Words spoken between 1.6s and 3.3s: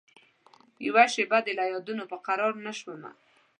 یادونوپه قرارنه شومه